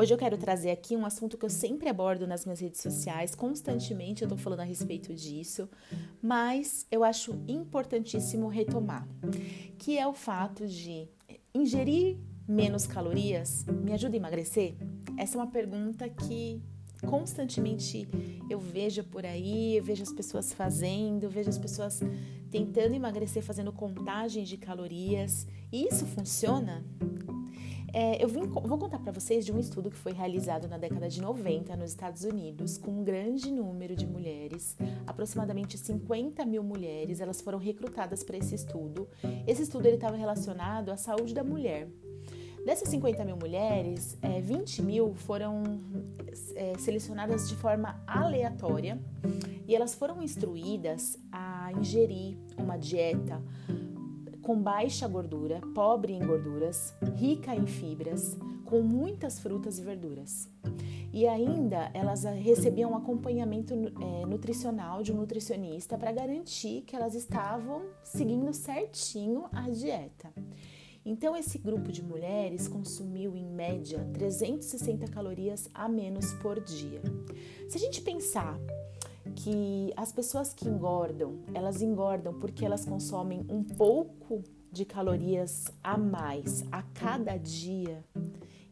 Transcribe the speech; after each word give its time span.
Hoje 0.00 0.14
eu 0.14 0.18
quero 0.18 0.38
trazer 0.38 0.70
aqui 0.70 0.96
um 0.96 1.04
assunto 1.04 1.36
que 1.36 1.44
eu 1.44 1.50
sempre 1.50 1.88
abordo 1.88 2.24
nas 2.24 2.44
minhas 2.44 2.60
redes 2.60 2.80
sociais, 2.80 3.34
constantemente 3.34 4.22
eu 4.22 4.28
tô 4.28 4.36
falando 4.36 4.60
a 4.60 4.64
respeito 4.64 5.12
disso, 5.12 5.68
mas 6.22 6.86
eu 6.88 7.02
acho 7.02 7.34
importantíssimo 7.48 8.46
retomar, 8.46 9.08
que 9.76 9.98
é 9.98 10.06
o 10.06 10.12
fato 10.12 10.68
de 10.68 11.08
ingerir 11.52 12.16
menos 12.46 12.86
calorias 12.86 13.66
me 13.82 13.92
ajuda 13.92 14.14
a 14.14 14.18
emagrecer? 14.18 14.76
Essa 15.16 15.36
é 15.36 15.40
uma 15.40 15.50
pergunta 15.50 16.08
que 16.08 16.62
constantemente 17.04 18.08
eu 18.48 18.60
vejo 18.60 19.02
por 19.02 19.26
aí, 19.26 19.78
eu 19.78 19.82
vejo 19.82 20.04
as 20.04 20.12
pessoas 20.12 20.52
fazendo, 20.52 21.24
eu 21.24 21.30
vejo 21.30 21.50
as 21.50 21.58
pessoas 21.58 22.00
tentando 22.52 22.94
emagrecer 22.94 23.42
fazendo 23.42 23.72
contagem 23.72 24.44
de 24.44 24.56
calorias. 24.58 25.44
E 25.72 25.88
isso 25.88 26.06
funciona? 26.06 26.84
É, 27.92 28.22
eu 28.22 28.28
vim, 28.28 28.42
vou 28.42 28.78
contar 28.78 28.98
para 28.98 29.12
vocês 29.12 29.44
de 29.44 29.52
um 29.52 29.58
estudo 29.58 29.90
que 29.90 29.96
foi 29.96 30.12
realizado 30.12 30.68
na 30.68 30.76
década 30.76 31.08
de 31.08 31.20
90 31.20 31.76
nos 31.76 31.90
Estados 31.90 32.22
Unidos 32.22 32.76
com 32.76 32.90
um 32.90 33.04
grande 33.04 33.50
número 33.50 33.96
de 33.96 34.06
mulheres, 34.06 34.76
aproximadamente 35.06 35.78
50 35.78 36.44
mil 36.44 36.62
mulheres, 36.62 37.20
elas 37.20 37.40
foram 37.40 37.58
recrutadas 37.58 38.22
para 38.22 38.36
esse 38.36 38.54
estudo. 38.54 39.08
Esse 39.46 39.62
estudo 39.62 39.86
estava 39.86 40.16
relacionado 40.16 40.90
à 40.90 40.96
saúde 40.96 41.32
da 41.34 41.42
mulher. 41.42 41.88
Dessas 42.64 42.88
50 42.90 43.24
mil 43.24 43.36
mulheres, 43.36 44.18
é, 44.20 44.40
20 44.40 44.82
mil 44.82 45.14
foram 45.14 45.62
é, 46.54 46.76
selecionadas 46.76 47.48
de 47.48 47.54
forma 47.54 48.02
aleatória 48.06 49.00
e 49.66 49.74
elas 49.74 49.94
foram 49.94 50.22
instruídas 50.22 51.18
a 51.32 51.72
ingerir 51.72 52.36
uma 52.58 52.76
dieta 52.76 53.40
com 54.48 54.58
baixa 54.58 55.06
gordura, 55.06 55.60
pobre 55.74 56.14
em 56.14 56.26
gorduras, 56.26 56.94
rica 57.16 57.54
em 57.54 57.66
fibras, 57.66 58.34
com 58.64 58.80
muitas 58.80 59.38
frutas 59.38 59.78
e 59.78 59.82
verduras. 59.82 60.48
E 61.12 61.28
ainda 61.28 61.90
elas 61.92 62.24
recebiam 62.24 62.96
acompanhamento 62.96 63.74
é, 63.74 64.24
nutricional 64.24 65.02
de 65.02 65.12
um 65.12 65.16
nutricionista 65.16 65.98
para 65.98 66.12
garantir 66.12 66.80
que 66.86 66.96
elas 66.96 67.14
estavam 67.14 67.90
seguindo 68.02 68.50
certinho 68.54 69.44
a 69.52 69.68
dieta. 69.68 70.32
Então, 71.04 71.36
esse 71.36 71.58
grupo 71.58 71.92
de 71.92 72.02
mulheres 72.02 72.68
consumiu 72.68 73.36
em 73.36 73.44
média 73.44 74.02
360 74.14 75.08
calorias 75.08 75.68
a 75.74 75.90
menos 75.90 76.32
por 76.34 76.58
dia. 76.58 77.02
Se 77.68 77.76
a 77.76 77.80
gente 77.80 78.00
pensar 78.00 78.58
que 79.34 79.92
as 79.96 80.12
pessoas 80.12 80.52
que 80.52 80.68
engordam, 80.68 81.38
elas 81.54 81.82
engordam 81.82 82.38
porque 82.38 82.64
elas 82.64 82.84
consomem 82.84 83.44
um 83.48 83.62
pouco 83.62 84.42
de 84.70 84.84
calorias 84.84 85.66
a 85.82 85.96
mais 85.96 86.64
a 86.70 86.82
cada 86.82 87.36
dia. 87.36 88.04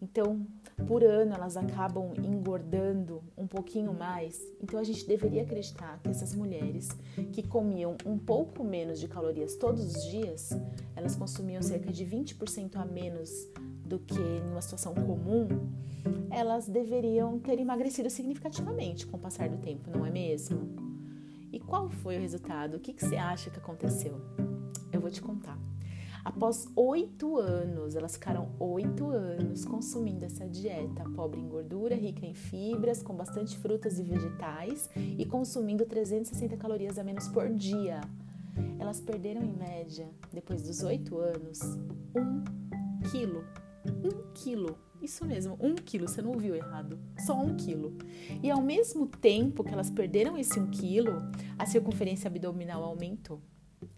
Então, 0.00 0.46
por 0.86 1.02
ano 1.02 1.34
elas 1.34 1.56
acabam 1.56 2.12
engordando 2.22 3.22
um 3.36 3.46
pouquinho 3.46 3.92
mais. 3.92 4.40
Então 4.62 4.78
a 4.78 4.84
gente 4.84 5.06
deveria 5.06 5.42
acreditar 5.42 6.00
que 6.02 6.10
essas 6.10 6.34
mulheres 6.34 6.88
que 7.32 7.42
comiam 7.42 7.96
um 8.04 8.18
pouco 8.18 8.64
menos 8.64 8.98
de 8.98 9.08
calorias 9.08 9.56
todos 9.56 9.84
os 9.84 10.04
dias, 10.04 10.50
elas 10.94 11.16
consumiam 11.16 11.62
cerca 11.62 11.92
de 11.92 12.04
20% 12.04 12.76
a 12.76 12.84
menos 12.84 13.30
do 13.84 13.98
que 13.98 14.18
em 14.18 14.50
uma 14.50 14.62
situação 14.62 14.94
comum, 14.94 15.48
elas 16.30 16.66
deveriam 16.66 17.38
ter 17.38 17.58
emagrecido 17.58 18.10
significativamente 18.10 19.06
com 19.06 19.16
o 19.16 19.20
passar 19.20 19.48
do 19.48 19.58
tempo, 19.58 19.90
não 19.90 20.04
é 20.04 20.10
mesmo? 20.10 20.84
E 21.52 21.60
qual 21.60 21.88
foi 21.88 22.16
o 22.16 22.20
resultado? 22.20 22.76
O 22.76 22.80
que, 22.80 22.92
que 22.92 23.04
você 23.04 23.16
acha 23.16 23.50
que 23.50 23.58
aconteceu? 23.58 24.20
Eu 24.92 25.00
vou 25.00 25.10
te 25.10 25.22
contar. 25.22 25.58
Após 26.24 26.66
oito 26.74 27.36
anos, 27.36 27.94
elas 27.94 28.14
ficaram 28.14 28.50
oito 28.58 29.10
anos 29.10 29.64
consumindo 29.66 30.24
essa 30.24 30.48
dieta 30.48 31.04
pobre 31.14 31.38
em 31.38 31.46
gordura, 31.46 31.94
rica 31.94 32.24
em 32.24 32.32
fibras, 32.32 33.02
com 33.02 33.14
bastante 33.14 33.58
frutas 33.58 33.98
e 33.98 34.02
vegetais 34.02 34.88
e 34.96 35.26
consumindo 35.26 35.84
360 35.84 36.56
calorias 36.56 36.98
a 36.98 37.04
menos 37.04 37.28
por 37.28 37.52
dia. 37.52 38.00
Elas 38.78 39.00
perderam 39.00 39.42
em 39.42 39.52
média, 39.52 40.08
depois 40.32 40.62
dos 40.62 40.82
oito 40.82 41.18
anos, 41.18 41.60
um 42.16 42.42
quilo. 43.10 43.44
Um 43.86 44.32
quilo. 44.32 44.78
Isso 45.02 45.26
mesmo, 45.26 45.58
um 45.60 45.74
quilo, 45.74 46.08
você 46.08 46.22
não 46.22 46.32
ouviu 46.32 46.54
errado. 46.54 46.98
Só 47.18 47.38
um 47.38 47.54
quilo. 47.54 47.98
E 48.42 48.50
ao 48.50 48.62
mesmo 48.62 49.06
tempo 49.06 49.62
que 49.62 49.74
elas 49.74 49.90
perderam 49.90 50.38
esse 50.38 50.58
um 50.58 50.70
quilo, 50.70 51.20
a 51.58 51.66
circunferência 51.66 52.28
abdominal 52.28 52.82
aumentou. 52.82 53.42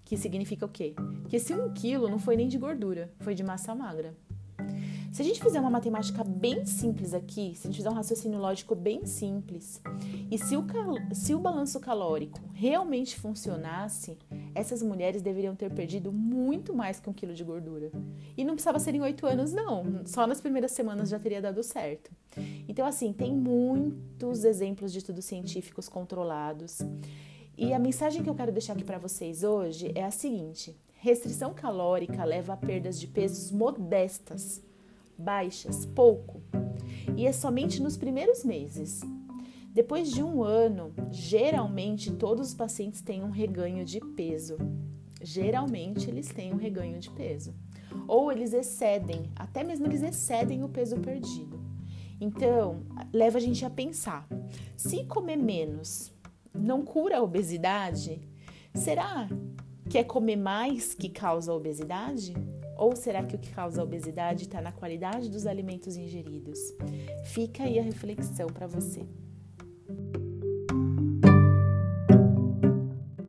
Que 0.05 0.17
significa 0.17 0.67
o 0.67 0.69
quê? 0.69 0.95
Que 1.29 1.37
esse 1.37 1.55
1 1.55 1.73
quilo 1.75 2.09
não 2.09 2.19
foi 2.19 2.37
nem 2.37 2.49
de 2.49 2.59
gordura, 2.59 3.13
foi 3.21 3.35
de 3.35 3.43
massa 3.43 3.75
magra. 3.75 4.15
Se 5.17 5.23
a 5.23 5.25
gente 5.25 5.43
fizer 5.43 5.59
uma 5.61 5.71
matemática 5.71 6.23
bem 6.23 6.67
simples 6.67 7.15
aqui, 7.15 7.55
se 7.55 7.67
a 7.67 7.71
gente 7.71 7.79
fizer 7.79 7.89
um 7.89 7.95
raciocínio 7.95 8.39
lógico 8.39 8.75
bem 8.75 9.07
simples, 9.07 9.81
e 10.31 10.37
se 10.37 10.55
o, 10.59 10.67
se 11.15 11.35
o 11.35 11.39
balanço 11.39 11.81
calórico 11.81 12.39
realmente 12.53 13.19
funcionasse, 13.19 14.19
essas 14.55 14.83
mulheres 14.83 15.23
deveriam 15.23 15.57
ter 15.57 15.73
perdido 15.73 16.13
muito 16.13 16.75
mais 16.75 17.01
que 17.01 17.09
um 17.09 17.15
quilo 17.15 17.33
de 17.33 17.43
gordura. 17.43 17.91
E 18.37 18.45
não 18.45 18.53
precisava 18.53 18.79
ser 18.79 18.95
em 18.95 19.01
oito 19.01 19.27
anos, 19.27 19.55
não. 19.55 20.03
Só 20.05 20.27
nas 20.27 20.39
primeiras 20.39 20.73
semanas 20.73 21.09
já 21.09 21.19
teria 21.19 21.41
dado 21.41 21.63
certo. 21.63 22.11
Então, 22.69 22.87
assim, 22.87 23.11
tem 23.11 23.35
muitos 23.35 24.45
exemplos 24.45 24.93
de 24.93 24.99
estudos 24.99 25.25
científicos 25.25 25.89
controlados. 25.89 26.83
E 27.59 27.73
a 27.73 27.79
mensagem 27.79 28.23
que 28.23 28.29
eu 28.29 28.35
quero 28.35 28.53
deixar 28.53 28.75
aqui 28.75 28.85
para 28.85 28.99
vocês 28.99 29.43
hoje 29.43 29.91
é 29.95 30.05
a 30.05 30.11
seguinte: 30.11 30.77
restrição 30.99 31.55
calórica 31.55 32.23
leva 32.23 32.53
a 32.53 32.57
perdas 32.57 33.01
de 33.01 33.07
pesos 33.07 33.51
modestas, 33.51 34.63
baixas, 35.17 35.87
pouco, 35.87 36.43
e 37.17 37.27
é 37.27 37.33
somente 37.33 37.81
nos 37.81 37.97
primeiros 37.97 38.45
meses. 38.45 39.01
Depois 39.73 40.11
de 40.13 40.23
um 40.23 40.43
ano, 40.43 40.93
geralmente 41.11 42.13
todos 42.13 42.49
os 42.49 42.55
pacientes 42.55 43.01
têm 43.01 43.25
um 43.25 43.31
reganho 43.31 43.87
de 43.87 44.01
peso. 44.01 44.59
Geralmente 45.23 46.11
eles 46.11 46.29
têm 46.29 46.53
um 46.53 46.59
reganho 46.59 46.99
de 46.99 47.11
peso. 47.11 47.55
Ou 48.07 48.31
eles 48.31 48.53
excedem, 48.53 49.31
até 49.35 49.65
mesmo 49.65 49.87
eles 49.87 50.03
excedem 50.03 50.63
o 50.63 50.69
peso 50.69 50.99
perdido. 50.99 51.59
Então, 52.21 52.83
leva 53.13 53.39
a 53.39 53.41
gente 53.41 53.65
a 53.65 53.71
pensar: 53.71 54.29
se 54.77 55.05
comer 55.05 55.37
menos 55.37 56.15
não 56.59 56.83
cura 56.83 57.19
a 57.19 57.23
obesidade? 57.23 58.21
Será 58.75 59.29
que 59.89 59.99
é 59.99 60.05
comer 60.05 60.37
mais 60.37 60.95
que 60.95 61.09
causa 61.09 61.53
a 61.53 61.55
obesidade? 61.55 62.35
Ou 62.77 62.95
será 62.95 63.23
que 63.23 63.37
o 63.37 63.39
que 63.39 63.51
causa 63.51 63.81
a 63.81 63.85
obesidade 63.85 64.45
está 64.45 64.61
na 64.61 64.73
qualidade 64.73 65.31
dos 65.31 65.47
alimentos 65.47 65.97
ingeridos? 65.97 66.59
Fica 67.25 67.65
aí 67.65 67.79
a 67.79 67.83
reflexão 67.83 68.49
para 68.49 68.67
você. 68.67 69.07